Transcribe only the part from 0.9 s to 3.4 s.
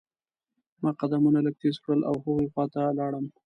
قدمونه لږ تیز کړل او هغوی خوا ته لاړم.